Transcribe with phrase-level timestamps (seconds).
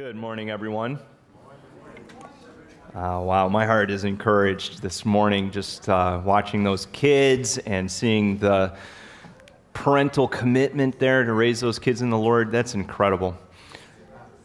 [0.00, 0.98] Good morning, everyone.
[2.94, 8.38] Uh, wow, my heart is encouraged this morning just uh, watching those kids and seeing
[8.38, 8.74] the
[9.74, 12.50] parental commitment there to raise those kids in the Lord.
[12.50, 13.36] That's incredible.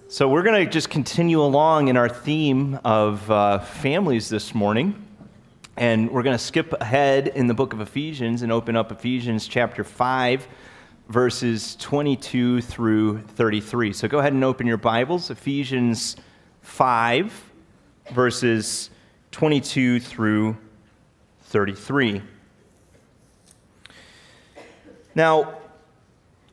[0.10, 5.02] So, we're going to just continue along in our theme of uh, families this morning.
[5.78, 9.48] And we're going to skip ahead in the book of Ephesians and open up Ephesians
[9.48, 10.50] chapter 5
[11.08, 13.94] verses 22 through 33.
[13.94, 16.16] So go ahead and open your Bibles, Ephesians
[16.62, 17.52] 5,
[18.12, 18.90] verses
[19.32, 20.58] 22 through
[21.44, 22.22] 33.
[25.14, 25.60] Now,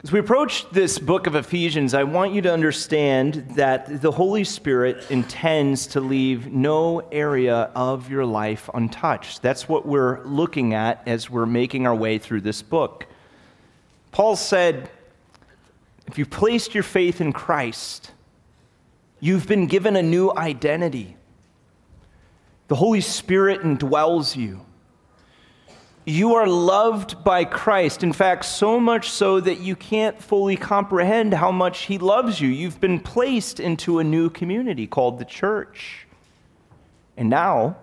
[0.04, 4.42] as we approach this book of Ephesians, I want you to understand that the Holy
[4.42, 9.42] Spirit intends to leave no area of your life untouched.
[9.42, 13.06] That's what we're looking at as we're making our way through this book.
[14.12, 14.90] Paul said,
[16.06, 18.12] if you've placed your faith in Christ,
[19.20, 21.16] you've been given a new identity.
[22.68, 24.60] The Holy Spirit indwells you.
[26.04, 28.02] You are loved by Christ.
[28.02, 32.48] In fact, so much so that you can't fully comprehend how much He loves you.
[32.48, 36.06] You've been placed into a new community called the church.
[37.16, 37.76] And now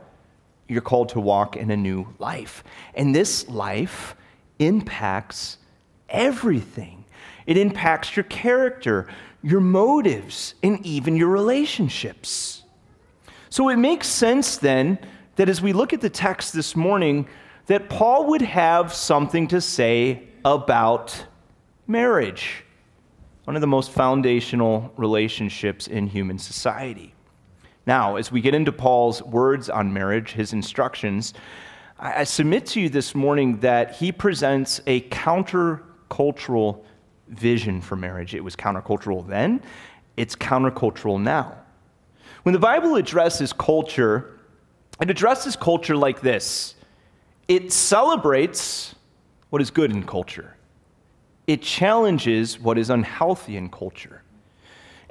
[0.67, 2.63] you're called to walk in a new life.
[2.93, 4.15] And this life
[4.59, 5.57] impacts
[6.09, 7.05] everything.
[7.45, 9.07] It impacts your character,
[9.41, 12.63] your motives, and even your relationships.
[13.49, 14.99] So it makes sense then
[15.35, 17.27] that as we look at the text this morning,
[17.65, 21.25] that Paul would have something to say about
[21.87, 22.63] marriage,
[23.45, 27.13] one of the most foundational relationships in human society.
[27.87, 31.33] Now, as we get into Paul's words on marriage, his instructions,
[31.97, 36.85] I submit to you this morning that he presents a counter cultural
[37.27, 38.35] vision for marriage.
[38.35, 39.61] It was countercultural then,
[40.17, 41.55] it's countercultural now.
[42.43, 44.39] When the Bible addresses culture,
[45.01, 46.75] it addresses culture like this
[47.47, 48.95] it celebrates
[49.49, 50.55] what is good in culture,
[51.47, 54.23] it challenges what is unhealthy in culture.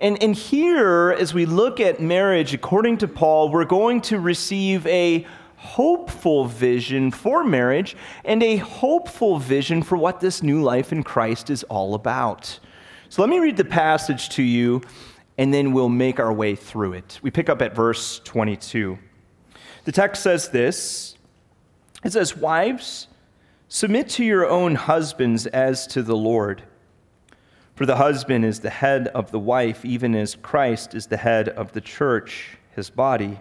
[0.01, 4.87] And, and here, as we look at marriage, according to Paul, we're going to receive
[4.87, 5.27] a
[5.59, 11.51] hopeful vision for marriage and a hopeful vision for what this new life in Christ
[11.51, 12.61] is all about.
[13.09, 14.83] So let me read the passage to you
[15.37, 17.19] and then we'll make our way through it.
[17.23, 18.99] We pick up at verse 22.
[19.85, 21.17] The text says this
[22.05, 23.09] It says, Wives,
[23.67, 26.63] submit to your own husbands as to the Lord.
[27.75, 31.49] For the husband is the head of the wife, even as Christ is the head
[31.49, 33.41] of the church, his body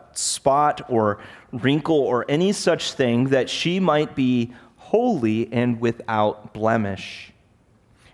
[0.17, 1.19] spot or
[1.51, 7.31] wrinkle or any such thing, that she might be holy and without blemish.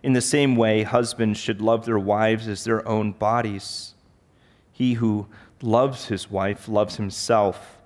[0.04, 3.94] In the same way, husbands should love their wives as their own bodies.
[4.72, 5.28] He who
[5.62, 7.78] loves his wife loves himself.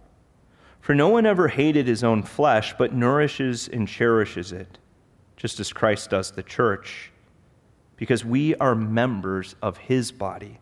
[0.82, 4.78] For no one ever hated his own flesh, but nourishes and cherishes it,
[5.38, 7.12] just as Christ does the church,
[7.98, 10.58] because we are members of his body.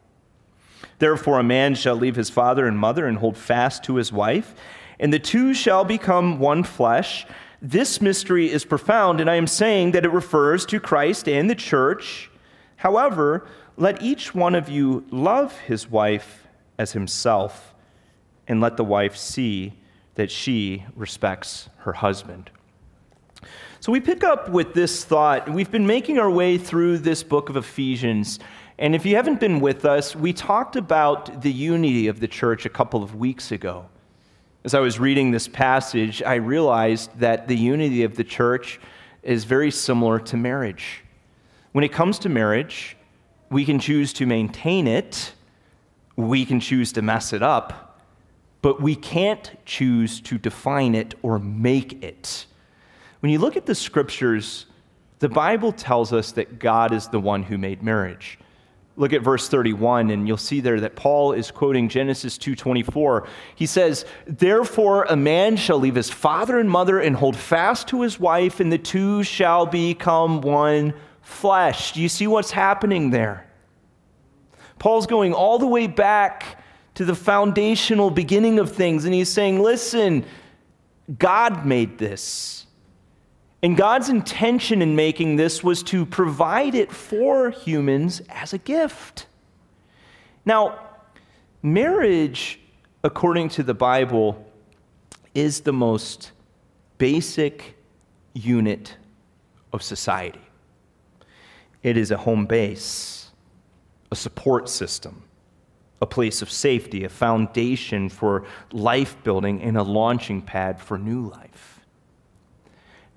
[1.00, 4.54] Therefore, a man shall leave his father and mother and hold fast to his wife,
[5.00, 7.26] and the two shall become one flesh.
[7.62, 11.56] This mystery is profound, and I am saying that it refers to Christ and the
[11.56, 12.30] church.
[12.78, 13.48] However,
[13.78, 16.48] let each one of you love his wife
[16.78, 17.74] as himself,
[18.48, 19.74] and let the wife see
[20.16, 22.50] that she respects her husband.
[23.80, 25.50] So we pick up with this thought.
[25.50, 28.40] We've been making our way through this book of Ephesians
[28.80, 32.66] and if you haven't been with us, we talked about the unity of the church
[32.66, 33.86] a couple of weeks ago.
[34.64, 38.80] As I was reading this passage, I realized that the unity of the church
[39.22, 41.04] is very similar to marriage.
[41.74, 42.96] When it comes to marriage,
[43.52, 45.34] we can choose to maintain it,
[46.16, 48.00] we can choose to mess it up,
[48.62, 52.46] but we can't choose to define it or make it.
[53.20, 54.68] When you look at the scriptures,
[55.20, 58.39] the Bible tells us that God is the one who made marriage.
[59.00, 63.26] Look at verse 31 and you'll see there that Paul is quoting Genesis 2:24.
[63.56, 68.02] He says, "Therefore a man shall leave his father and mother and hold fast to
[68.02, 73.46] his wife and the two shall become one flesh." Do you see what's happening there?
[74.80, 76.60] Paul's going all the way back
[76.96, 79.06] to the foundational beginning of things.
[79.06, 80.26] And he's saying, listen,
[81.18, 82.66] God made this.
[83.62, 89.26] And God's intention in making this was to provide it for humans as a gift.
[90.46, 90.80] Now,
[91.62, 92.60] marriage,
[93.04, 94.46] according to the Bible,
[95.36, 96.32] is the most
[96.98, 97.76] basic
[98.34, 98.96] unit
[99.74, 100.42] of society.
[101.84, 103.32] It is a home base,
[104.12, 105.24] a support system,
[106.02, 111.28] a place of safety, a foundation for life building, and a launching pad for new
[111.28, 111.82] life.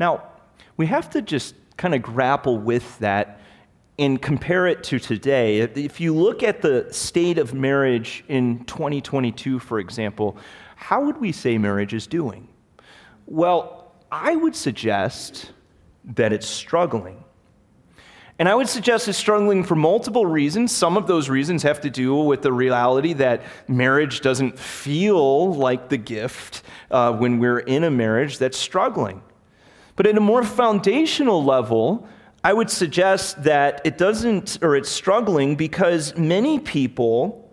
[0.00, 0.31] Now,
[0.76, 3.40] we have to just kind of grapple with that
[3.98, 5.58] and compare it to today.
[5.58, 10.36] If you look at the state of marriage in 2022, for example,
[10.76, 12.48] how would we say marriage is doing?
[13.26, 15.52] Well, I would suggest
[16.04, 17.22] that it's struggling.
[18.38, 20.72] And I would suggest it's struggling for multiple reasons.
[20.72, 25.90] Some of those reasons have to do with the reality that marriage doesn't feel like
[25.90, 29.22] the gift uh, when we're in a marriage that's struggling.
[30.02, 32.08] But at a more foundational level,
[32.42, 37.48] I would suggest that it doesn't, or it's struggling because many people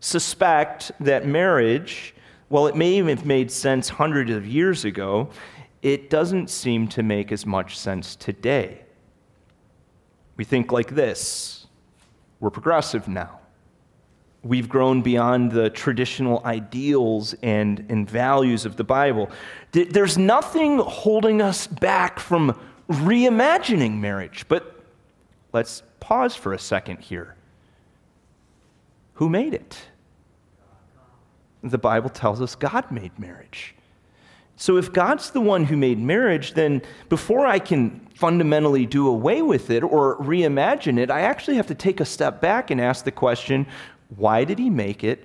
[0.00, 2.14] suspect that marriage,
[2.48, 5.30] while it may have made sense hundreds of years ago,
[5.80, 8.82] it doesn't seem to make as much sense today.
[10.36, 11.66] We think like this
[12.40, 13.40] we're progressive now.
[14.46, 19.28] We've grown beyond the traditional ideals and, and values of the Bible.
[19.72, 22.58] There's nothing holding us back from
[22.88, 24.44] reimagining marriage.
[24.46, 24.80] But
[25.52, 27.34] let's pause for a second here.
[29.14, 29.76] Who made it?
[31.64, 33.74] The Bible tells us God made marriage.
[34.54, 39.42] So if God's the one who made marriage, then before I can fundamentally do away
[39.42, 43.04] with it or reimagine it, I actually have to take a step back and ask
[43.04, 43.66] the question
[44.14, 45.24] why did he make it?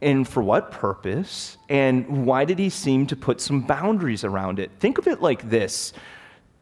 [0.00, 1.56] And for what purpose?
[1.68, 4.70] And why did he seem to put some boundaries around it?
[4.78, 5.92] Think of it like this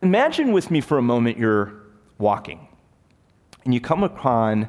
[0.02, 1.74] Imagine with me for a moment you're
[2.18, 2.66] walking
[3.64, 4.68] and you come upon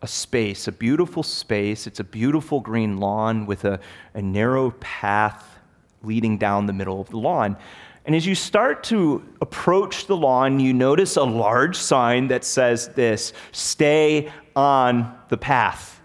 [0.00, 1.86] a space, a beautiful space.
[1.86, 3.78] It's a beautiful green lawn with a,
[4.14, 5.58] a narrow path
[6.02, 7.56] leading down the middle of the lawn.
[8.04, 12.88] And as you start to approach the lawn, you notice a large sign that says
[12.88, 16.00] this Stay on the path.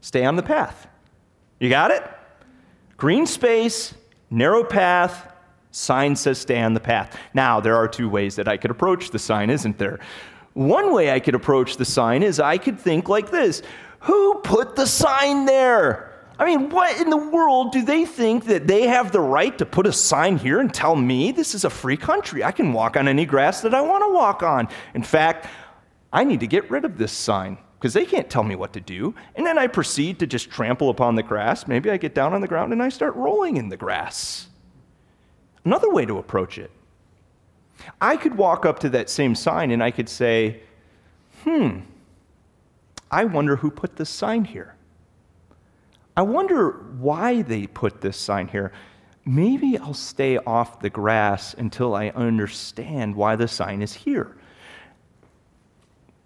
[0.00, 0.86] Stay on the path.
[1.58, 2.02] You got it?
[2.96, 3.94] Green space,
[4.30, 5.32] narrow path,
[5.70, 7.18] sign says stay on the path.
[7.34, 10.00] Now, there are two ways that I could approach the sign, isn't there?
[10.54, 13.62] One way I could approach the sign is I could think like this
[14.00, 16.04] Who put the sign there?
[16.40, 19.66] I mean, what in the world do they think that they have the right to
[19.66, 22.44] put a sign here and tell me this is a free country?
[22.44, 24.68] I can walk on any grass that I want to walk on.
[24.94, 25.48] In fact,
[26.12, 28.80] I need to get rid of this sign because they can't tell me what to
[28.80, 29.14] do.
[29.36, 31.68] And then I proceed to just trample upon the grass.
[31.68, 34.48] Maybe I get down on the ground and I start rolling in the grass.
[35.64, 36.70] Another way to approach it
[38.00, 40.60] I could walk up to that same sign and I could say,
[41.44, 41.80] hmm,
[43.10, 44.74] I wonder who put this sign here.
[46.16, 48.72] I wonder why they put this sign here.
[49.24, 54.37] Maybe I'll stay off the grass until I understand why the sign is here.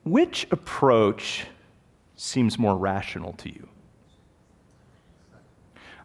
[0.04, 1.46] Which approach
[2.16, 3.69] seems more rational to you?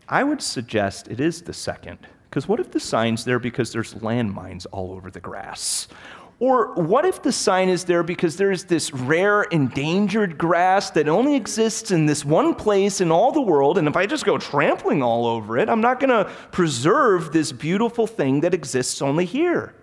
[0.08, 2.00] I would suggest it is the second.
[2.30, 5.88] Because what if the sign's there because there's landmines all over the grass?
[6.40, 11.36] Or what if the sign is there because there's this rare endangered grass that only
[11.36, 15.02] exists in this one place in all the world, and if I just go trampling
[15.02, 19.74] all over it, I'm not going to preserve this beautiful thing that exists only here?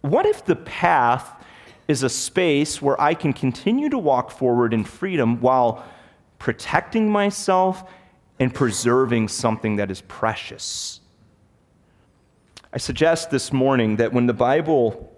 [0.00, 1.44] What if the path
[1.88, 5.84] is a space where I can continue to walk forward in freedom while
[6.38, 7.90] protecting myself
[8.38, 11.00] and preserving something that is precious?
[12.72, 15.10] I suggest this morning that when the Bible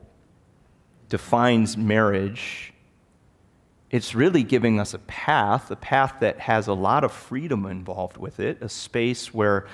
[1.09, 2.73] defines marriage,
[3.91, 8.17] it's really giving us a path, a path that has a lot of freedom involved
[8.17, 9.67] with it, a space where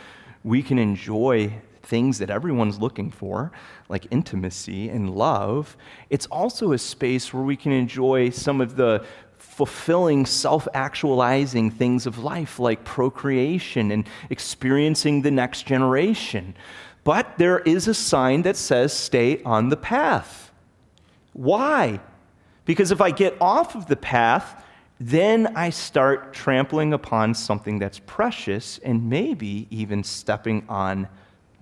[0.43, 1.53] we can enjoy
[1.87, 3.53] things that everyone's looking for,
[3.89, 5.77] like intimacy and love.
[6.11, 9.05] It's also a space where we can enjoy some of the
[9.39, 16.55] fulfilling, self actualizing things of life, like procreation and experiencing the next generation.
[17.05, 20.51] But there is a sign that says, stay on the path.
[21.33, 22.01] Why?
[22.65, 24.65] Because if I get off of the path,
[24.99, 31.09] then I start trampling upon something that's precious and maybe even stepping on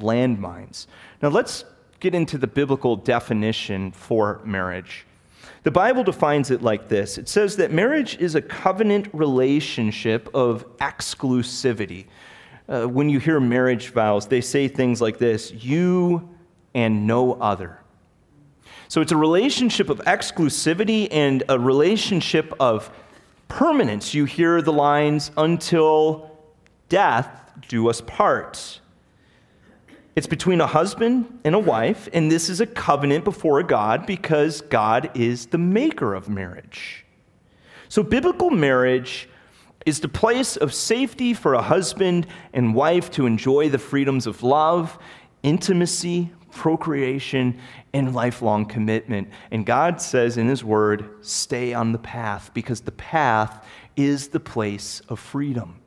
[0.04, 0.86] landmines.
[1.22, 1.64] Now, let's
[2.00, 5.06] get into the biblical definition for marriage.
[5.62, 10.66] The Bible defines it like this it says that marriage is a covenant relationship of
[10.78, 12.04] exclusivity.
[12.68, 16.28] Uh, when you hear marriage vows, they say things like this you
[16.74, 17.78] and no other.
[18.88, 22.90] So it's a relationship of exclusivity and a relationship of
[23.48, 24.12] permanence.
[24.12, 26.30] You hear the lines, until
[26.88, 27.28] death
[27.68, 28.80] do us part.
[30.16, 34.60] It's between a husband and a wife, and this is a covenant before God because
[34.60, 37.04] God is the maker of marriage.
[37.88, 39.28] So, biblical marriage
[39.84, 44.42] is the place of safety for a husband and wife to enjoy the freedoms of
[44.42, 44.98] love,
[45.42, 47.58] intimacy, procreation,
[47.92, 49.28] and lifelong commitment.
[49.50, 53.66] And God says in His Word, stay on the path because the path
[53.96, 55.80] is the place of freedom.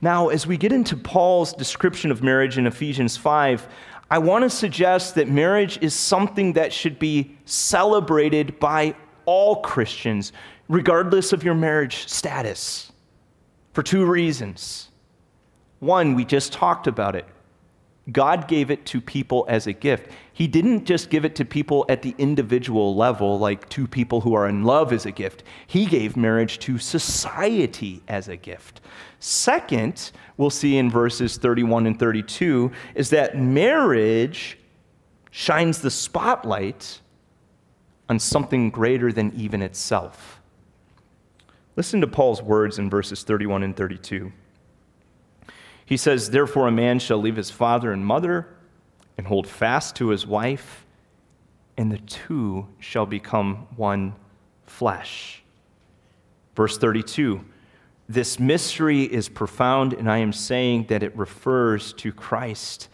[0.00, 3.66] Now, as we get into Paul's description of marriage in Ephesians 5,
[4.10, 8.94] I want to suggest that marriage is something that should be celebrated by
[9.26, 10.32] all Christians,
[10.68, 12.92] regardless of your marriage status,
[13.72, 14.88] for two reasons.
[15.80, 17.26] One, we just talked about it.
[18.10, 20.10] God gave it to people as a gift.
[20.32, 24.34] He didn't just give it to people at the individual level, like two people who
[24.34, 25.42] are in love as a gift.
[25.66, 28.80] He gave marriage to society as a gift.
[29.20, 34.58] Second, we'll see in verses 31 and 32, is that marriage
[35.30, 37.00] shines the spotlight
[38.08, 40.40] on something greater than even itself.
[41.76, 44.32] Listen to Paul's words in verses 31 and 32.
[45.88, 48.46] He says, Therefore, a man shall leave his father and mother
[49.16, 50.84] and hold fast to his wife,
[51.78, 54.14] and the two shall become one
[54.66, 55.42] flesh.
[56.54, 57.42] Verse 32
[58.06, 62.90] This mystery is profound, and I am saying that it refers to Christ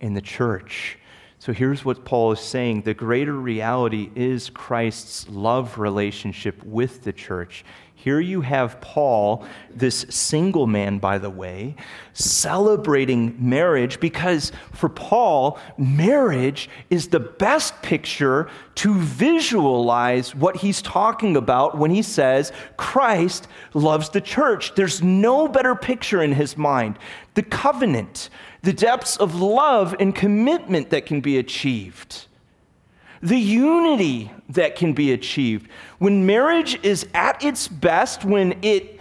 [0.00, 0.96] and the church.
[1.40, 7.12] So here's what Paul is saying the greater reality is Christ's love relationship with the
[7.12, 7.66] church.
[8.02, 11.76] Here you have Paul, this single man, by the way,
[12.14, 21.36] celebrating marriage because for Paul, marriage is the best picture to visualize what he's talking
[21.36, 24.74] about when he says Christ loves the church.
[24.76, 26.98] There's no better picture in his mind.
[27.34, 28.30] The covenant,
[28.62, 32.28] the depths of love and commitment that can be achieved
[33.22, 35.70] the unity that can be achieved.
[35.98, 38.98] When marriage is at its best, when it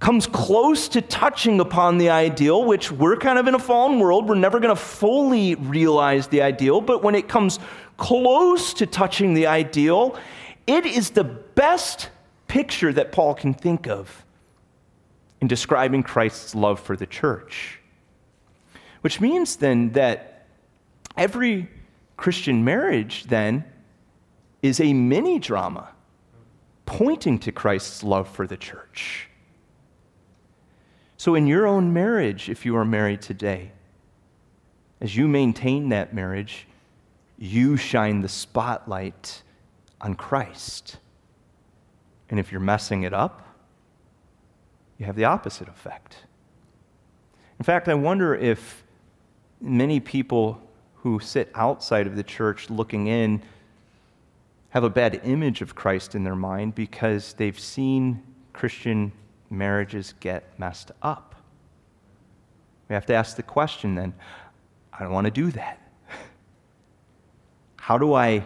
[0.00, 4.28] comes close to touching upon the ideal, which we're kind of in a fallen world,
[4.28, 7.58] we're never going to fully realize the ideal, but when it comes
[7.96, 10.16] close to touching the ideal,
[10.66, 12.10] it is the best
[12.46, 14.24] picture that Paul can think of
[15.40, 17.80] in describing Christ's love for the church.
[19.00, 20.46] Which means then that
[21.16, 21.68] every
[22.18, 23.64] Christian marriage, then,
[24.60, 25.90] is a mini drama
[26.84, 29.28] pointing to Christ's love for the church.
[31.16, 33.70] So, in your own marriage, if you are married today,
[35.00, 36.66] as you maintain that marriage,
[37.38, 39.42] you shine the spotlight
[40.00, 40.96] on Christ.
[42.30, 43.46] And if you're messing it up,
[44.98, 46.16] you have the opposite effect.
[47.60, 48.82] In fact, I wonder if
[49.60, 50.60] many people
[51.02, 53.42] who sit outside of the church looking in
[54.70, 59.12] have a bad image of Christ in their mind because they've seen Christian
[59.50, 61.34] marriages get messed up.
[62.88, 64.14] We have to ask the question then
[64.92, 65.80] I don't want to do that.
[67.76, 68.44] How do I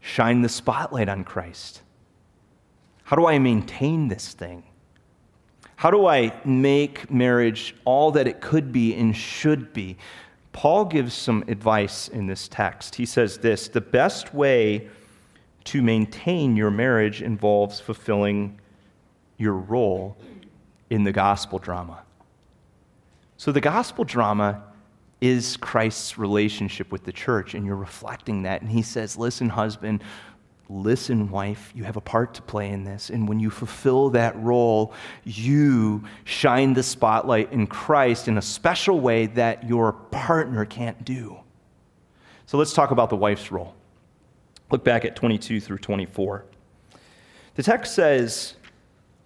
[0.00, 1.82] shine the spotlight on Christ?
[3.04, 4.64] How do I maintain this thing?
[5.76, 9.96] How do I make marriage all that it could be and should be?
[10.58, 12.96] Paul gives some advice in this text.
[12.96, 14.88] He says this The best way
[15.66, 18.58] to maintain your marriage involves fulfilling
[19.36, 20.16] your role
[20.90, 22.02] in the gospel drama.
[23.36, 24.64] So, the gospel drama
[25.20, 28.60] is Christ's relationship with the church, and you're reflecting that.
[28.60, 30.02] And he says, Listen, husband,
[30.70, 33.08] Listen, wife, you have a part to play in this.
[33.08, 34.92] And when you fulfill that role,
[35.24, 41.38] you shine the spotlight in Christ in a special way that your partner can't do.
[42.44, 43.74] So let's talk about the wife's role.
[44.70, 46.44] Look back at 22 through 24.
[47.54, 48.54] The text says,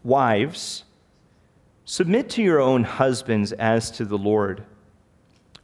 [0.04, 0.84] Wives,
[1.84, 4.64] submit to your own husbands as to the Lord.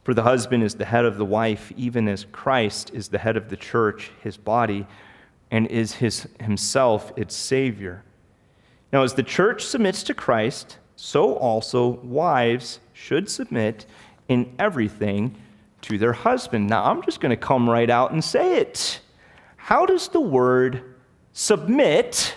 [0.03, 3.37] For the husband is the head of the wife, even as Christ is the head
[3.37, 4.85] of the church, his body
[5.51, 8.03] and is his, himself its Savior.
[8.91, 13.85] Now, as the church submits to Christ, so also wives should submit
[14.27, 15.35] in everything
[15.81, 16.67] to their husband.
[16.67, 18.99] Now, I'm just going to come right out and say it.
[19.55, 20.95] How does the word
[21.33, 22.35] submit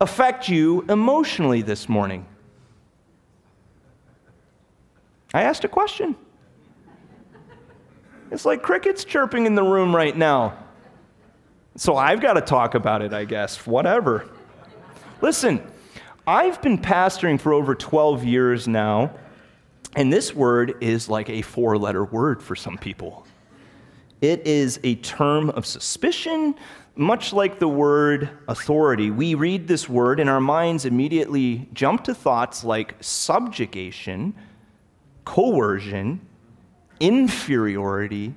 [0.00, 2.26] affect you emotionally this morning?
[5.34, 6.14] I asked a question.
[8.30, 10.61] It's like crickets chirping in the room right now.
[11.76, 13.66] So I've got to talk about it, I guess.
[13.66, 14.28] Whatever.
[15.22, 15.66] Listen,
[16.26, 19.14] I've been pastoring for over 12 years now,
[19.96, 23.26] and this word is like a four letter word for some people.
[24.20, 26.54] It is a term of suspicion,
[26.94, 29.10] much like the word authority.
[29.10, 34.34] We read this word, and our minds immediately jump to thoughts like subjugation,
[35.24, 36.20] coercion,
[37.00, 38.34] inferiority,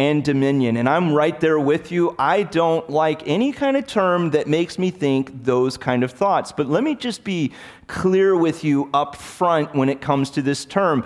[0.00, 0.78] and dominion.
[0.78, 2.16] And I'm right there with you.
[2.18, 6.52] I don't like any kind of term that makes me think those kind of thoughts.
[6.52, 7.52] But let me just be
[7.86, 11.04] clear with you up front when it comes to this term.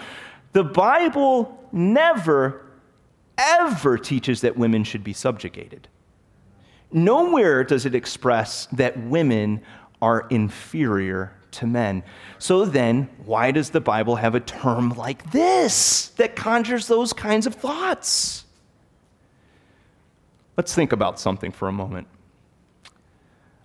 [0.52, 2.64] The Bible never,
[3.36, 5.88] ever teaches that women should be subjugated.
[6.92, 9.60] Nowhere does it express that women
[10.00, 12.04] are inferior to men.
[12.38, 17.48] So then, why does the Bible have a term like this that conjures those kinds
[17.48, 18.43] of thoughts?
[20.56, 22.06] Let's think about something for a moment.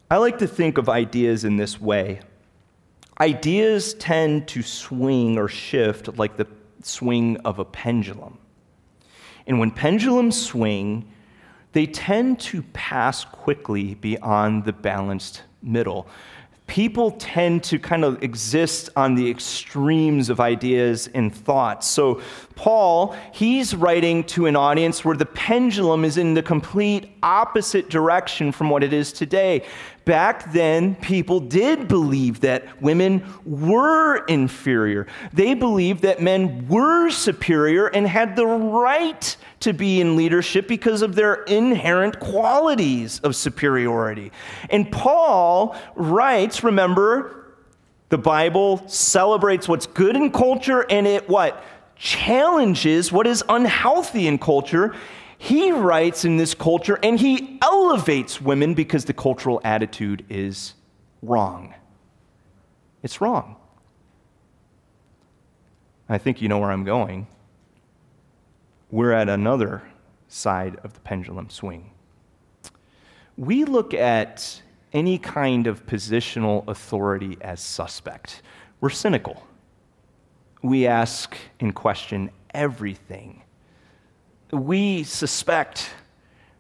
[0.10, 2.22] I like to think of ideas in this way.
[3.20, 6.48] Ideas tend to swing or shift like the
[6.82, 8.40] swing of a pendulum.
[9.46, 11.12] And when pendulums swing,
[11.74, 16.08] they tend to pass quickly beyond the balanced middle
[16.70, 21.88] people tend to kind of exist on the extremes of ideas and thoughts.
[21.88, 22.22] So,
[22.56, 28.52] Paul, he's writing to an audience where the pendulum is in the complete opposite direction
[28.52, 29.66] from what it is today.
[30.10, 35.06] Back then, people did believe that women were inferior.
[35.34, 41.04] They believed that men were superior and had the right to be in leadership because
[41.04, 44.32] of their inherent qualities of superiority.
[44.72, 47.54] And Paul writes, remember,
[48.10, 51.64] the Bible celebrates what's good in culture and it what?
[51.96, 54.96] Challenges what is unhealthy in culture.
[55.40, 60.76] He writes in this culture and he elevates women because the cultural attitude is
[61.24, 61.74] wrong.
[63.02, 63.56] It's wrong.
[66.08, 67.28] I think you know where I'm going
[68.92, 69.84] we're at another
[70.28, 71.92] side of the pendulum swing.
[73.38, 74.62] We look at
[74.94, 78.42] any kind of positional authority as suspect.
[78.82, 79.46] We're cynical.
[80.62, 83.44] We ask and question everything.
[84.52, 85.90] We suspect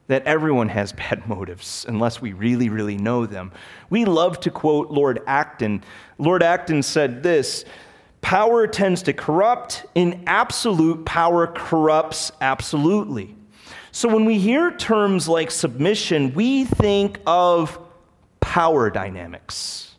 [0.07, 3.51] that everyone has bad motives unless we really, really know them.
[3.89, 5.83] We love to quote Lord Acton.
[6.17, 7.65] Lord Acton said this
[8.21, 9.85] Power tends to corrupt.
[9.95, 13.35] In absolute, power corrupts absolutely.
[13.91, 17.79] So when we hear terms like submission, we think of
[18.39, 19.95] power dynamics.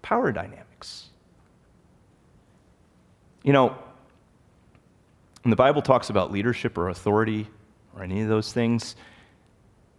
[0.00, 1.08] Power dynamics.
[3.44, 3.76] You know,
[5.42, 7.48] when the Bible talks about leadership or authority
[7.94, 8.96] or any of those things,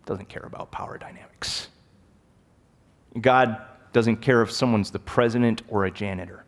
[0.02, 1.70] it doesn't care about power dynamics.
[3.20, 6.46] God doesn't care if someone's the president or a janitor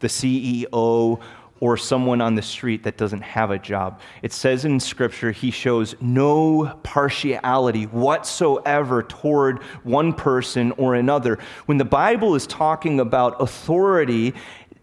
[0.00, 1.20] the CEO,
[1.60, 4.00] or someone on the street that doesn't have a job.
[4.22, 11.38] It says in Scripture, he shows no partiality whatsoever toward one person or another.
[11.66, 14.32] When the Bible is talking about authority,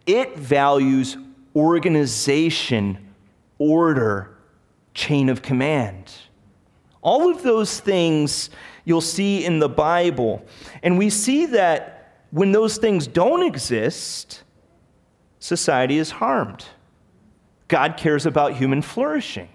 [0.06, 1.18] it values
[1.56, 3.07] organization,
[3.58, 4.38] order,
[4.94, 6.12] chain of command.
[7.02, 8.50] All of those things
[8.86, 10.46] you'll see in the Bible.
[10.84, 14.44] And we see that when those things don't exist,
[15.40, 16.66] society is harmed.
[17.68, 19.50] God cares about human flourishing.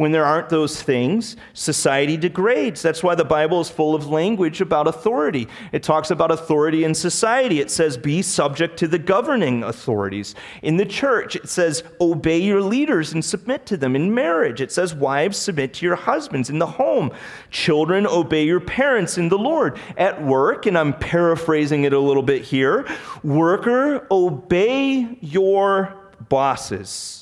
[0.00, 2.80] When there aren't those things, society degrades.
[2.80, 5.46] That's why the Bible is full of language about authority.
[5.72, 7.60] It talks about authority in society.
[7.60, 10.34] It says, be subject to the governing authorities.
[10.62, 13.94] In the church, it says, obey your leaders and submit to them.
[13.94, 16.48] In marriage, it says, wives, submit to your husbands.
[16.48, 17.10] In the home,
[17.50, 19.78] children, obey your parents in the Lord.
[19.98, 22.88] At work, and I'm paraphrasing it a little bit here,
[23.22, 25.94] worker, obey your
[26.30, 27.19] bosses.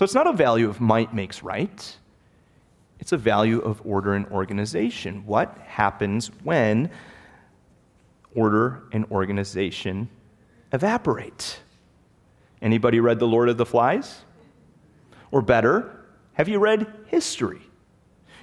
[0.00, 1.96] So it's not a value of might makes right.
[3.00, 5.26] It's a value of order and organization.
[5.26, 6.90] What happens when
[8.34, 10.08] order and organization
[10.72, 11.60] evaporate?
[12.62, 14.22] Anybody read The Lord of the Flies?
[15.32, 17.60] Or better, have you read history?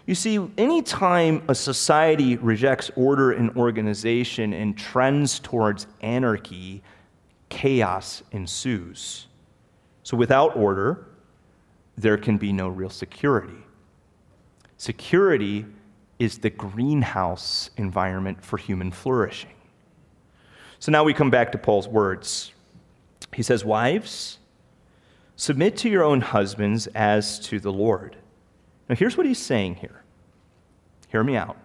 [0.05, 6.83] You see, anytime a society rejects order and organization and trends towards anarchy,
[7.49, 9.25] chaos ensues.
[10.03, 11.06] So without order,
[11.97, 13.57] there can be no real security.
[14.77, 15.65] Security
[16.19, 19.51] is the greenhouse environment for human flourishing.
[20.79, 22.51] So now we come back to Paul's words.
[23.33, 24.37] He says, Wives,
[25.35, 28.15] submit to your own husbands as to the Lord.
[28.87, 30.03] Now, here's what he's saying here.
[31.09, 31.57] Hear me out.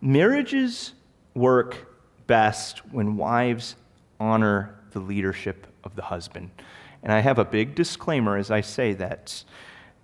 [0.00, 0.92] Marriages
[1.34, 1.94] work
[2.26, 3.76] best when wives
[4.20, 6.50] honor the leadership of the husband.
[7.02, 9.44] And I have a big disclaimer as I say that.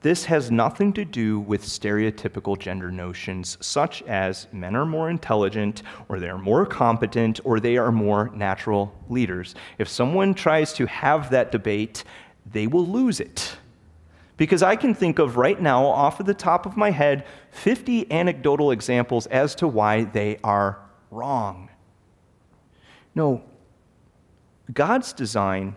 [0.05, 5.83] This has nothing to do with stereotypical gender notions, such as men are more intelligent,
[6.11, 9.55] or they are more competent, or they are more natural leaders.
[9.79, 12.05] If someone tries to have that debate,
[12.45, 13.57] they will lose it.
[14.37, 18.13] Because I can think of right now, off of the top of my head, 50
[18.13, 20.81] anecdotal examples as to why they are
[21.11, 21.71] wrong.
[23.15, 23.43] No,
[24.73, 25.77] God's design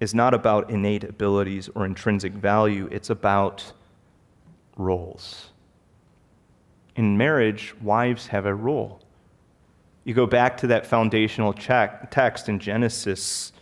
[0.00, 3.72] is not about innate abilities or intrinsic value, it's about
[4.76, 5.50] roles.
[6.96, 9.02] In marriage, wives have a role.
[10.04, 13.52] You go back to that foundational check, text in Genesis,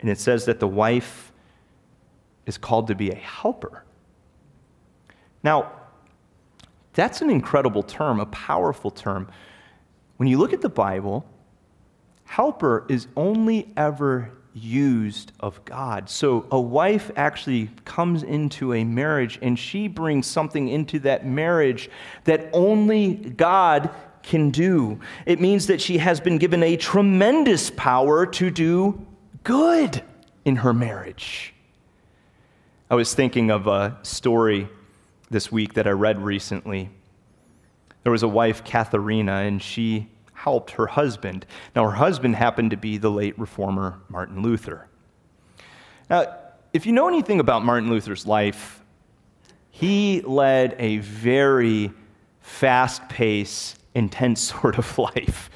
[0.00, 1.32] and it says that the wife
[2.46, 3.84] is called to be a helper.
[5.42, 5.72] Now,
[6.94, 9.28] that's an incredible term, a powerful term.
[10.16, 11.26] When you look at the Bible,
[12.24, 16.08] helper is only ever used of God.
[16.08, 21.90] So a wife actually comes into a marriage and she brings something into that marriage
[22.24, 23.90] that only God
[24.22, 25.00] can do.
[25.26, 29.06] It means that she has been given a tremendous power to do
[29.44, 30.02] good
[30.44, 31.54] in her marriage.
[32.90, 34.68] I was thinking of a story
[35.30, 36.90] this week that I read recently.
[38.02, 40.08] There was a wife, Katharina, and she
[40.38, 41.44] helped her husband.
[41.74, 44.86] Now, her husband happened to be the late reformer Martin Luther.
[46.08, 46.36] Now,
[46.72, 48.82] if you know anything about Martin Luther's life,
[49.70, 51.90] he led a very
[52.40, 55.50] fast paced, intense sort of life.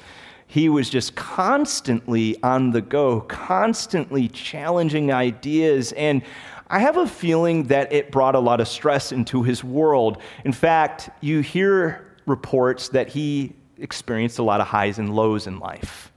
[0.47, 5.93] He was just constantly on the go, constantly challenging ideas.
[5.93, 6.21] And
[6.67, 10.19] I have a feeling that it brought a lot of stress into his world.
[10.43, 15.59] In fact, you hear reports that he experienced a lot of highs and lows in
[15.59, 16.11] life.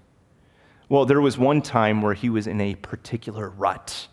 [0.89, 4.07] Well, there was one time where he was in a particular rut.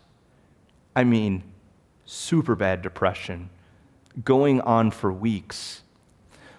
[0.94, 1.44] I mean,
[2.04, 3.48] super bad depression,
[4.24, 5.82] going on for weeks.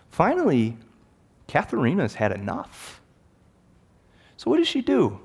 [0.10, 0.78] Finally,
[1.48, 3.02] Katharina's had enough.
[4.38, 5.20] So, what does she do?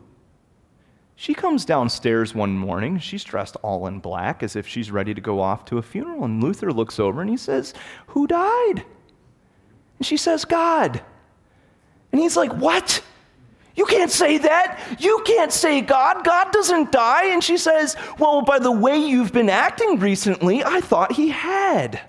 [1.15, 2.99] She comes downstairs one morning.
[2.99, 6.25] She's dressed all in black as if she's ready to go off to a funeral.
[6.25, 7.75] And Luther looks over and he says,
[8.09, 8.85] Who died?
[9.99, 11.03] And she says, God.
[12.13, 13.03] And he's like, What?
[13.77, 14.97] You can't say that.
[14.99, 16.25] You can't say God.
[16.25, 17.27] God doesn't die.
[17.27, 22.01] And she says, Well, by the way you've been acting recently, I thought he had.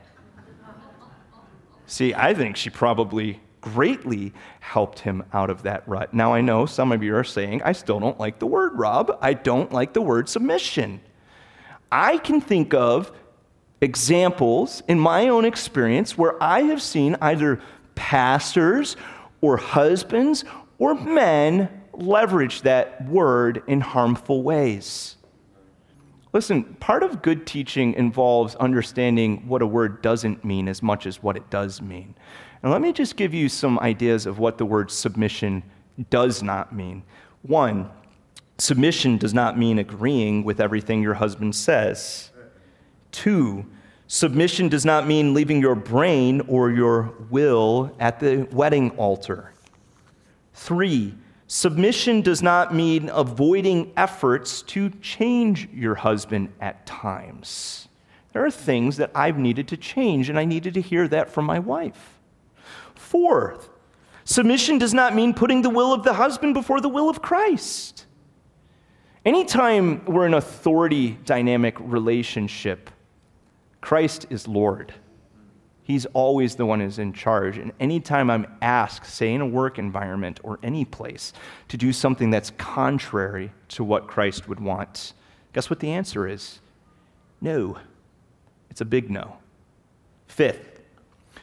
[1.85, 6.13] See, I think she probably greatly helped him out of that rut.
[6.13, 9.17] Now, I know some of you are saying, I still don't like the word, Rob.
[9.21, 10.99] I don't like the word submission.
[11.91, 13.11] I can think of
[13.81, 17.59] examples in my own experience where I have seen either
[17.95, 18.95] pastors
[19.41, 20.45] or husbands
[20.77, 25.17] or men leverage that word in harmful ways.
[26.34, 31.21] Listen, part of good teaching involves understanding what a word doesn't mean as much as
[31.21, 32.15] what it does mean.
[32.63, 35.63] And let me just give you some ideas of what the word submission
[36.10, 37.04] does not mean.
[37.41, 37.89] One,
[38.58, 42.32] submission does not mean agreeing with everything your husband says.
[43.12, 43.65] Two,
[44.12, 49.54] submission does not mean leaving your brain or your will at the wedding altar.
[50.54, 51.15] Three,
[51.47, 57.88] submission does not mean avoiding efforts to change your husband at times.
[58.34, 61.45] There are things that I've needed to change, and I needed to hear that from
[61.45, 62.19] my wife.
[62.95, 63.69] Fourth,
[64.26, 68.08] submission does not mean putting the will of the husband before the will of Christ.
[69.24, 72.89] Anytime we're in authority dynamic relationship,
[73.81, 74.93] Christ is Lord.
[75.83, 77.57] He's always the one who's in charge.
[77.57, 81.33] And anytime I'm asked, say in a work environment or any place,
[81.67, 85.13] to do something that's contrary to what Christ would want,
[85.53, 86.59] guess what the answer is?
[87.41, 87.77] No.
[88.69, 89.37] It's a big no.
[90.27, 90.79] Fifth,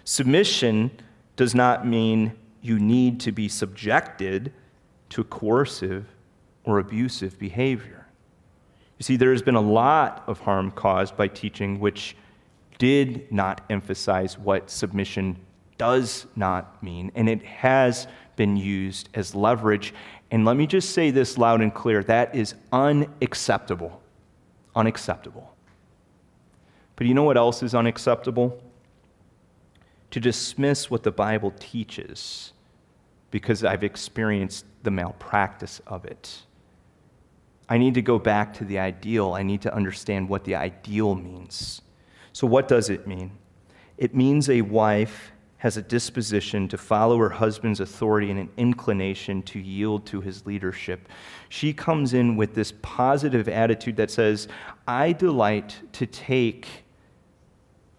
[0.04, 0.90] submission
[1.36, 4.52] does not mean you need to be subjected
[5.10, 6.06] to coercive
[6.64, 8.06] or abusive behavior.
[8.98, 12.16] You see, there has been a lot of harm caused by teaching which
[12.78, 15.36] did not emphasize what submission
[15.76, 19.92] does not mean, and it has been used as leverage.
[20.30, 24.00] And let me just say this loud and clear that is unacceptable.
[24.74, 25.54] Unacceptable.
[26.96, 28.60] But you know what else is unacceptable?
[30.10, 32.52] to dismiss what the Bible teaches
[33.30, 36.42] because I've experienced the malpractice of it.
[37.68, 39.34] I need to go back to the ideal.
[39.34, 41.82] I need to understand what the ideal means.
[42.38, 43.32] So, what does it mean?
[43.96, 49.42] It means a wife has a disposition to follow her husband's authority and an inclination
[49.42, 51.08] to yield to his leadership.
[51.48, 54.46] She comes in with this positive attitude that says,
[54.86, 56.68] I delight to take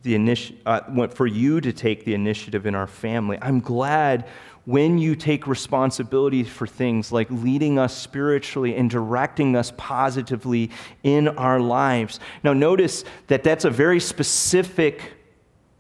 [0.04, 3.38] the initi- uh, for you to take the initiative in our family.
[3.42, 4.26] I'm glad
[4.70, 10.70] when you take responsibility for things like leading us spiritually and directing us positively
[11.02, 12.20] in our lives.
[12.44, 15.14] Now, notice that that's a very specific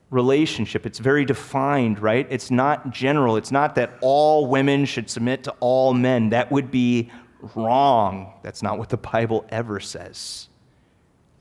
[0.10, 0.88] relationship.
[0.88, 2.25] It's very defined, right?
[2.32, 3.38] It's not general.
[3.38, 6.30] It's not that all women should submit to all men.
[6.30, 7.12] That would be
[7.54, 8.34] wrong.
[8.41, 10.49] That's not what the Bible ever says.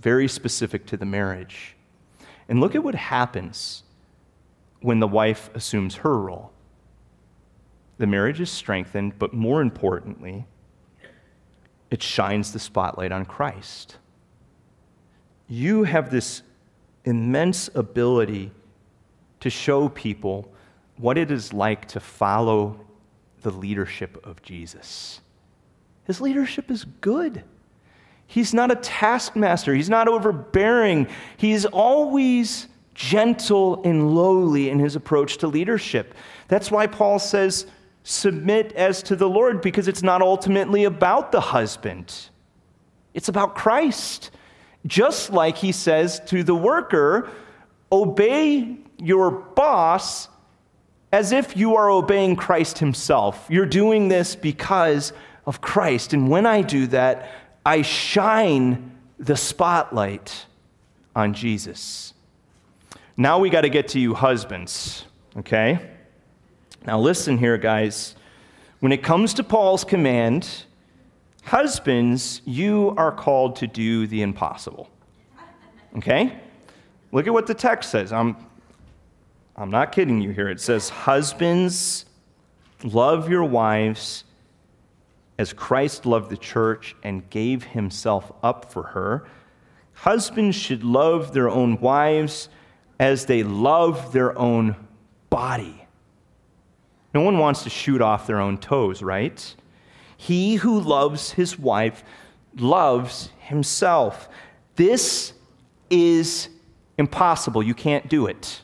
[0.03, 1.77] Very specific to the marriage.
[2.47, 3.85] And look at what happens
[4.83, 6.53] when the wife assumes her role.
[7.99, 10.47] The marriage is strengthened, but more importantly,
[11.91, 13.97] it shines the spotlight on Christ.
[15.49, 16.43] You have this
[17.05, 18.53] immense ability
[19.41, 20.53] to show people
[20.97, 22.81] what it is like to follow
[23.43, 25.21] the leadership of Jesus.
[26.05, 27.45] His leadership is good.
[28.27, 31.09] He's not a taskmaster, he's not overbearing.
[31.37, 36.15] He's always gentle and lowly in his approach to leadership.
[36.49, 37.67] That's why Paul says,
[38.11, 42.31] Submit as to the Lord, because it's not ultimately about the husband,
[43.13, 44.31] it's about Christ.
[44.87, 47.29] Just like he says to the worker,
[47.93, 50.29] Obey your boss
[51.13, 53.47] as if you are obeying Christ Himself.
[53.51, 55.13] You're doing this because
[55.45, 56.15] of Christ.
[56.15, 57.31] And when I do that,
[57.67, 60.47] I shine the spotlight
[61.15, 62.15] on Jesus.
[63.19, 65.05] Now we got to get to you, husbands,
[65.37, 65.98] okay?
[66.87, 68.15] Now listen here, guys.
[68.81, 70.65] When it comes to Paul's command,
[71.43, 74.89] husbands, you are called to do the impossible.
[75.97, 76.39] Okay?
[77.13, 78.13] Look at what the text says.
[78.13, 78.37] I'm
[79.59, 80.49] I'm not kidding you here.
[80.49, 82.05] It says, Husbands,
[82.85, 84.23] love your wives
[85.37, 89.27] as Christ loved the church and gave himself up for her.
[89.95, 92.49] Husbands should love their own wives
[93.01, 94.77] as they love their own
[95.29, 95.88] body.
[97.15, 99.55] No one wants to shoot off their own toes, right?
[100.17, 102.05] He who loves his wife
[102.57, 104.29] loves himself.
[104.77, 105.33] This
[105.91, 106.49] is
[106.99, 107.63] impossible.
[107.63, 108.63] You can't do it.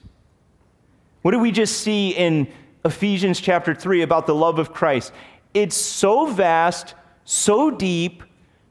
[1.23, 2.53] What do we just see in
[2.85, 5.13] Ephesians chapter 3 about the love of Christ?
[5.55, 8.23] It's so vast, so deep,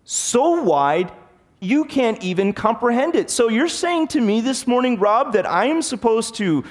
[0.03, 1.11] so wide,
[1.59, 3.29] you can't even comprehend it.
[3.29, 6.63] So you're saying to me this morning, Rob, that I am supposed to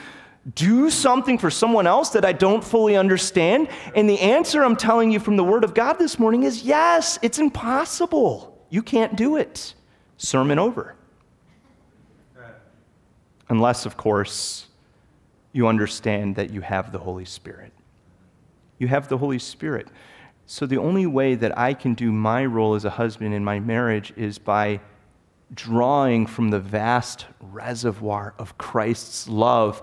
[0.55, 3.69] do something for someone else that I don't fully understand?
[3.95, 7.19] And the answer I'm telling you from the Word of God this morning is yes,
[7.23, 8.67] it's impossible.
[8.71, 9.75] You can't do it.
[10.17, 10.97] Sermon over.
[13.49, 14.67] Unless, of course,
[15.53, 17.73] you understand that you have the Holy Spirit.
[18.79, 19.89] You have the Holy Spirit.
[20.47, 23.61] So the only way that I can do my role as a husband in my
[23.61, 24.81] marriage is by
[25.55, 29.83] drawing from the vast reservoir of Christ's love.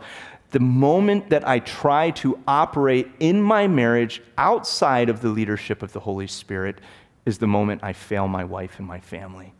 [0.51, 5.93] The moment that I try to operate in my marriage outside of the leadership of
[5.93, 6.79] the Holy Spirit
[7.25, 9.53] is the moment I fail my wife and my family.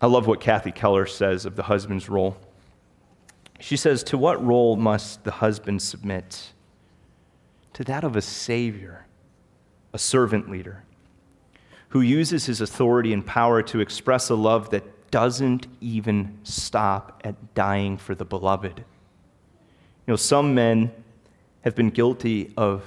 [0.00, 2.36] I love what Kathy Keller says of the husband's role.
[3.60, 6.52] She says, To what role must the husband submit?
[7.74, 9.06] To that of a savior,
[9.92, 10.84] a servant leader,
[11.90, 17.54] who uses his authority and power to express a love that doesn't even stop at
[17.54, 18.78] dying for the beloved.
[18.78, 20.92] You know, some men
[21.62, 22.82] have been guilty of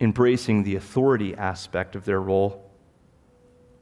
[0.00, 2.62] embracing the authority aspect of their role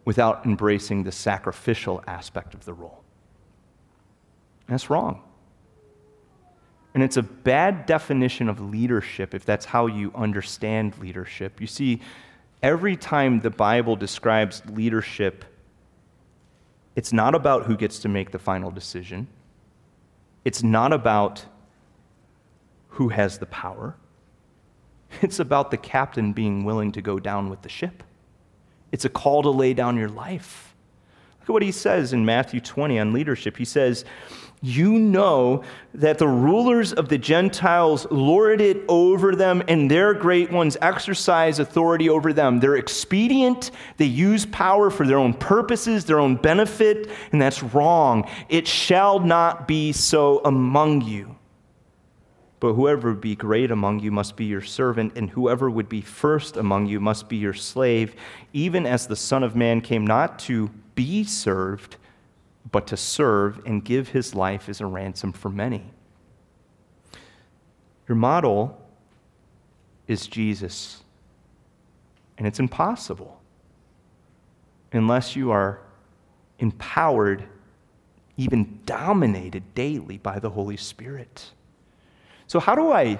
[0.04, 3.02] without embracing the sacrificial aspect of the role.
[4.68, 5.22] That's wrong.
[6.94, 11.60] And it's a bad definition of leadership if that's how you understand leadership.
[11.60, 12.00] You see,
[12.62, 15.44] every time the Bible describes leadership,
[16.94, 19.28] it's not about who gets to make the final decision,
[20.44, 21.46] it's not about
[22.88, 23.96] who has the power.
[25.20, 28.02] It's about the captain being willing to go down with the ship.
[28.92, 30.74] It's a call to lay down your life.
[31.40, 33.56] Look at what he says in Matthew 20 on leadership.
[33.56, 34.04] He says,
[34.62, 40.52] you know that the rulers of the Gentiles lord it over them, and their great
[40.52, 42.60] ones exercise authority over them.
[42.60, 48.30] They're expedient, they use power for their own purposes, their own benefit, and that's wrong.
[48.48, 51.36] It shall not be so among you.
[52.60, 56.00] But whoever would be great among you must be your servant, and whoever would be
[56.00, 58.14] first among you must be your slave,
[58.52, 61.96] even as the Son of Man came not to be served,
[62.70, 65.92] but to serve and give his life as a ransom for many.
[68.08, 68.80] Your model
[70.06, 71.02] is Jesus.
[72.38, 73.40] And it's impossible
[74.92, 75.80] unless you are
[76.58, 77.44] empowered,
[78.36, 81.50] even dominated daily by the Holy Spirit.
[82.46, 83.18] So, how do I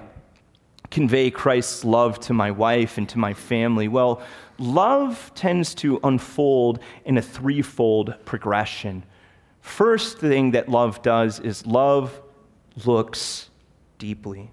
[0.90, 3.88] convey Christ's love to my wife and to my family?
[3.88, 4.22] Well,
[4.58, 9.04] love tends to unfold in a threefold progression.
[9.62, 12.20] First thing that love does is love
[12.84, 13.48] looks
[13.98, 14.50] deeply.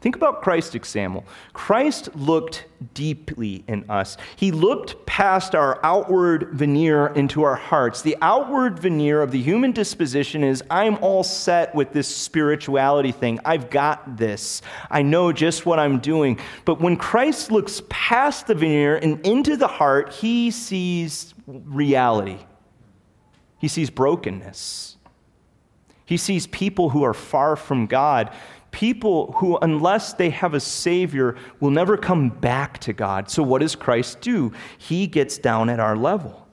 [0.00, 1.24] Think about Christ's example.
[1.52, 4.16] Christ looked deeply in us.
[4.34, 8.02] He looked past our outward veneer into our hearts.
[8.02, 13.38] The outward veneer of the human disposition is I'm all set with this spirituality thing.
[13.44, 14.62] I've got this.
[14.90, 16.40] I know just what I'm doing.
[16.64, 22.38] But when Christ looks past the veneer and into the heart, he sees reality.
[23.62, 24.98] He sees brokenness.
[26.04, 28.30] He sees people who are far from God
[28.72, 33.30] people who, unless they have a Savior, will never come back to God.
[33.30, 34.52] So, what does Christ do?
[34.78, 36.48] He gets down at our level.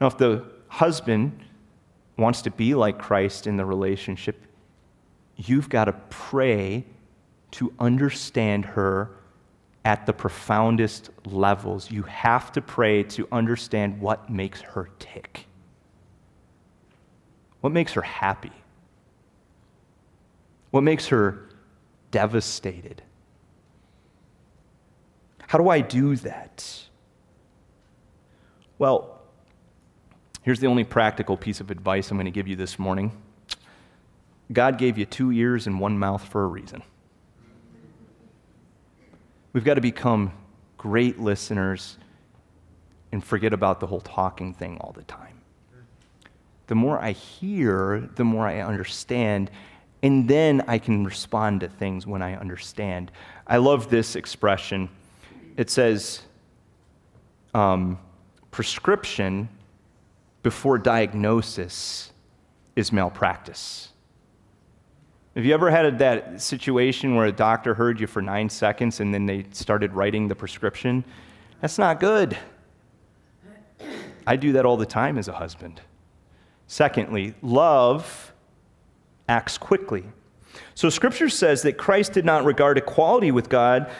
[0.00, 1.38] Now, if the husband
[2.16, 4.40] wants to be like Christ in the relationship,
[5.36, 6.84] you've got to pray
[7.52, 9.10] to understand her
[9.84, 11.90] at the profoundest levels.
[11.90, 15.45] You have to pray to understand what makes her tick,
[17.66, 18.52] what makes her happy.
[20.70, 21.48] What makes her
[22.12, 23.02] devastated?
[25.48, 26.64] How do I do that?
[28.78, 29.20] Well,
[30.42, 33.10] here's the only practical piece of advice I'm going to give you this morning
[34.52, 36.84] God gave you two ears and one mouth for a reason.
[39.52, 40.32] We've got to become
[40.78, 41.98] great listeners
[43.10, 45.35] and forget about the whole talking thing all the time.
[46.66, 49.50] The more I hear, the more I understand,
[50.02, 53.10] and then I can respond to things when I understand.
[53.46, 54.88] I love this expression.
[55.56, 56.22] It says,
[57.54, 57.98] um,
[58.50, 59.48] prescription
[60.42, 62.12] before diagnosis
[62.76, 63.88] is malpractice.
[65.34, 69.12] Have you ever had that situation where a doctor heard you for nine seconds and
[69.12, 71.04] then they started writing the prescription?
[71.60, 72.36] That's not good.
[74.26, 75.80] I do that all the time as a husband.
[76.66, 78.32] Secondly, love
[79.28, 80.04] acts quickly.
[80.74, 83.90] So, Scripture says that Christ did not regard equality with God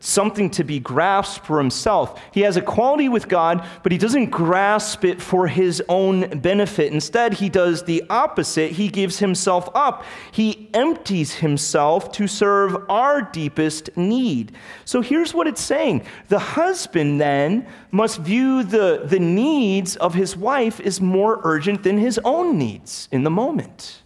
[0.00, 2.20] something to be grasped for himself.
[2.32, 6.92] He has equality with God, but he doesn't grasp it for his own benefit.
[6.92, 8.72] Instead, he does the opposite.
[8.72, 10.04] He gives himself up.
[10.32, 14.52] He empties himself to serve our deepest need.
[14.84, 20.36] So here's what it's saying the husband then must view the, the needs of his
[20.36, 24.02] wife as more urgent than his own needs in the moment.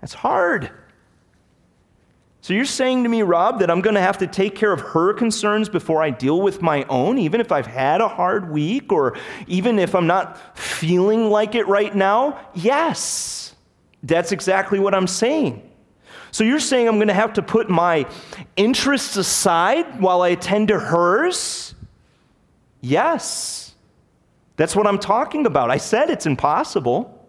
[0.00, 0.70] That's hard.
[2.44, 4.78] So you're saying to me, Rob, that I'm going to have to take care of
[4.78, 8.92] her concerns before I deal with my own, even if I've had a hard week
[8.92, 12.38] or even if I'm not feeling like it right now?
[12.52, 13.54] Yes.
[14.02, 15.66] That's exactly what I'm saying.
[16.32, 18.04] So you're saying I'm going to have to put my
[18.56, 21.74] interests aside while I attend to hers?
[22.82, 23.74] Yes.
[24.56, 25.70] That's what I'm talking about.
[25.70, 27.26] I said it's impossible.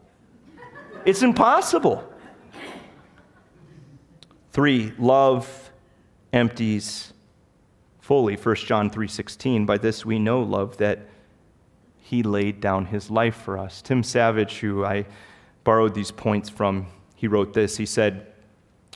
[1.05, 2.03] It's impossible.
[4.55, 5.69] Three, love
[6.31, 7.11] empties
[7.99, 8.37] fully.
[8.37, 9.65] 1 John 3:16.
[9.65, 11.09] By this we know love that
[11.97, 13.81] he laid down his life for us.
[13.81, 15.07] Tim Savage, who I
[15.65, 16.87] borrowed these points from,
[17.17, 17.75] he wrote this.
[17.75, 18.27] He said,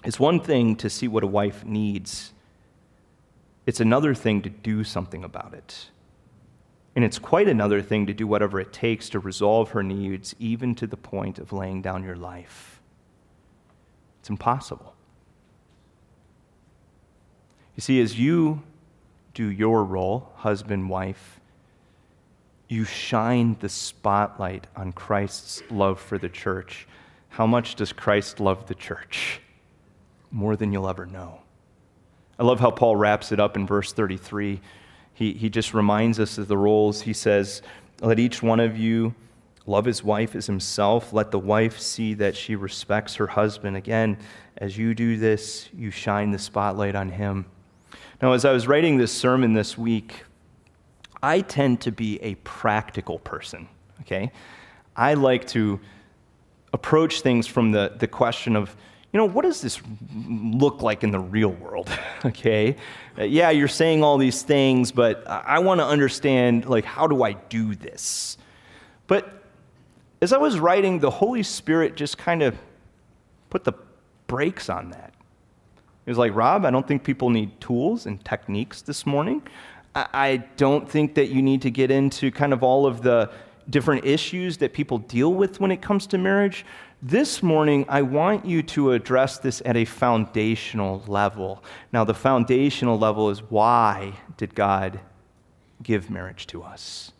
[0.05, 2.31] It's one thing to see what a wife needs,
[3.65, 5.89] it's another thing to do something about it.
[6.95, 10.73] And it's quite another thing to do whatever it takes to resolve her needs, even
[10.75, 12.79] to the point of laying down your life.
[14.21, 14.95] It's impossible.
[17.79, 18.61] You see, as you
[19.33, 21.39] do your role, husband, wife,
[22.67, 26.89] you shine the spotlight on Christ's love for the church.
[27.29, 29.39] How much does Christ love the church?
[30.29, 31.39] More than you'll ever know.
[32.37, 34.59] I love how Paul wraps it up in verse 33.
[35.13, 37.03] He, he just reminds us of the roles.
[37.03, 37.61] He says,
[38.01, 39.15] Let each one of you
[39.65, 41.13] love his wife as himself.
[41.13, 43.77] Let the wife see that she respects her husband.
[43.77, 44.17] Again,
[44.57, 47.45] as you do this, you shine the spotlight on him.
[48.21, 50.23] Now, as I was writing this sermon this week,
[51.23, 53.67] I tend to be a practical person,
[54.01, 54.31] okay?
[54.95, 55.79] I like to
[56.73, 58.75] approach things from the, the question of,
[59.13, 59.81] you know, what does this
[60.13, 61.89] look like in the real world?
[62.25, 62.75] okay.
[63.17, 67.23] Uh, yeah, you're saying all these things, but I want to understand, like, how do
[67.23, 68.37] I do this?
[69.07, 69.43] But
[70.21, 72.57] as I was writing, the Holy Spirit just kind of
[73.49, 73.73] put the
[74.27, 75.08] brakes on that.
[76.09, 79.43] It was like, Rob, I don't think people need tools and techniques this morning.
[79.93, 83.29] I don't think that you need to get into kind of all of the
[83.69, 86.65] different issues that people deal with when it comes to marriage.
[87.03, 91.63] This morning, I want you to address this at a foundational level.
[91.93, 94.99] Now, the foundational level is why did God
[95.83, 97.11] give marriage to us?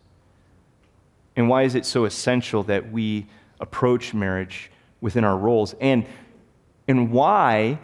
[1.36, 3.28] And why is it so essential that we
[3.60, 4.68] approach marriage
[5.00, 5.76] within our roles?
[5.80, 6.06] And,
[6.88, 7.78] and why,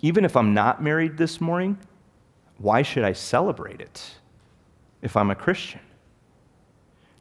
[0.00, 1.78] even if I'm not married this morning,
[2.58, 4.16] why should I celebrate it
[5.02, 5.80] if I'm a Christian?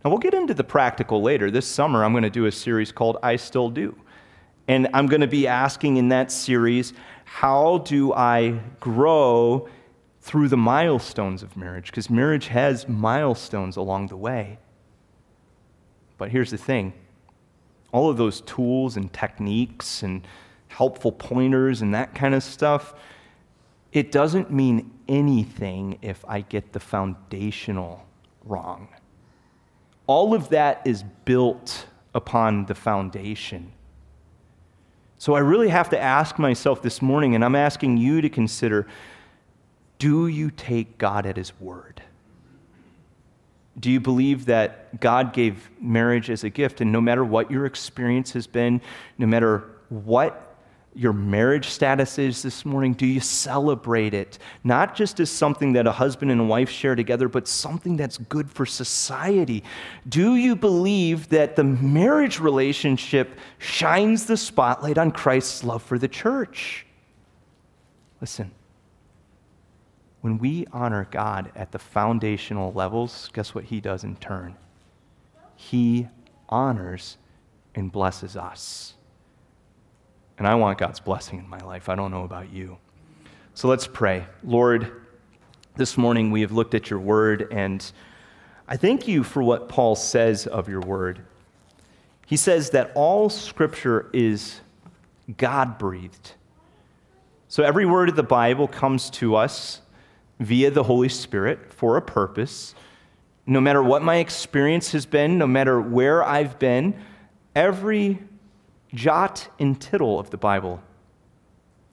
[0.03, 1.49] Now, we'll get into the practical later.
[1.49, 3.97] This summer, I'm going to do a series called I Still Do.
[4.67, 6.93] And I'm going to be asking in that series,
[7.25, 9.67] how do I grow
[10.21, 11.87] through the milestones of marriage?
[11.87, 14.59] Because marriage has milestones along the way.
[16.17, 16.93] But here's the thing
[17.91, 20.27] all of those tools and techniques and
[20.77, 22.93] helpful pointers and that kind of stuff,
[23.91, 28.05] it doesn't mean anything if I get the foundational
[28.45, 28.87] wrong.
[30.05, 33.71] All of that is built upon the foundation.
[35.17, 38.85] So I really have to ask myself this morning, and I'm asking you to consider
[39.97, 42.03] do you take God at His word?
[43.79, 47.65] Do you believe that God gave marriage as a gift, and no matter what your
[47.65, 48.79] experience has been,
[49.17, 50.46] no matter what
[50.97, 52.93] your marriage status is this morning?
[52.93, 54.39] Do you celebrate it?
[54.63, 58.49] Not just as something that a husband and wife share together, but something that's good
[58.49, 59.63] for society.
[60.09, 66.07] Do you believe that the marriage relationship shines the spotlight on Christ's love for the
[66.07, 66.87] church?
[68.19, 68.51] Listen,
[70.21, 74.55] when we honor God at the foundational levels, guess what He does in turn?
[75.55, 76.07] He
[76.49, 77.17] honors
[77.75, 78.95] and blesses us.
[80.37, 81.89] And I want God's blessing in my life.
[81.89, 82.77] I don't know about you.
[83.53, 84.25] So let's pray.
[84.43, 84.91] Lord,
[85.75, 87.91] this morning we have looked at your word, and
[88.67, 91.21] I thank you for what Paul says of your word.
[92.27, 94.61] He says that all scripture is
[95.37, 96.33] God breathed.
[97.47, 99.81] So every word of the Bible comes to us
[100.39, 102.75] via the Holy Spirit for a purpose.
[103.45, 106.93] No matter what my experience has been, no matter where I've been,
[107.55, 108.19] every
[108.93, 110.81] jot and tittle of the Bible,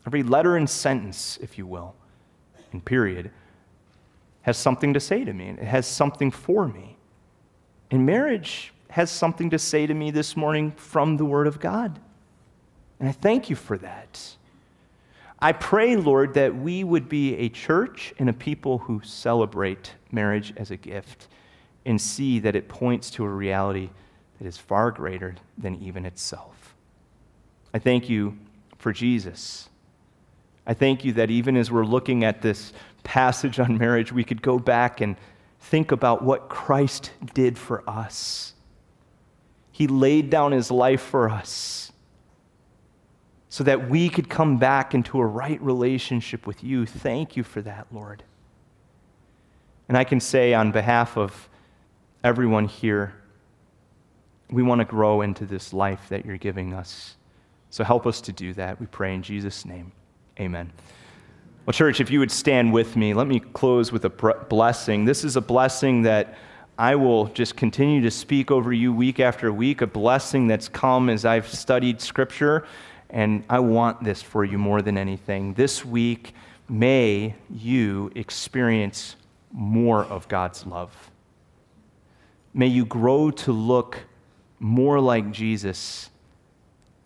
[0.06, 1.94] every letter and sentence, if you will,
[2.72, 3.30] and period,
[4.42, 5.48] has something to say to me.
[5.48, 6.96] And it has something for me.
[7.90, 11.98] And marriage has something to say to me this morning from the Word of God.
[13.00, 14.36] And I thank you for that.
[15.40, 20.54] I pray, Lord, that we would be a church and a people who celebrate marriage
[20.56, 21.28] as a gift
[21.84, 23.90] and see that it points to a reality
[24.38, 26.73] that is far greater than even itself.
[27.74, 28.38] I thank you
[28.78, 29.68] for Jesus.
[30.64, 32.72] I thank you that even as we're looking at this
[33.02, 35.16] passage on marriage, we could go back and
[35.58, 38.54] think about what Christ did for us.
[39.72, 41.90] He laid down his life for us
[43.48, 46.86] so that we could come back into a right relationship with you.
[46.86, 48.22] Thank you for that, Lord.
[49.88, 51.48] And I can say on behalf of
[52.22, 53.14] everyone here,
[54.48, 57.16] we want to grow into this life that you're giving us.
[57.74, 58.78] So help us to do that.
[58.78, 59.90] We pray in Jesus' name.
[60.38, 60.70] Amen.
[61.66, 64.10] Well, church, if you would stand with me, let me close with a
[64.48, 65.06] blessing.
[65.06, 66.38] This is a blessing that
[66.78, 71.10] I will just continue to speak over you week after week, a blessing that's come
[71.10, 72.64] as I've studied Scripture,
[73.10, 75.54] and I want this for you more than anything.
[75.54, 76.32] This week,
[76.68, 79.16] may you experience
[79.50, 81.10] more of God's love.
[82.54, 83.98] May you grow to look
[84.60, 86.10] more like Jesus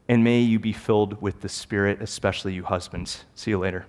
[0.09, 3.24] and may you be filled with the Spirit, especially you husbands.
[3.34, 3.86] See you later.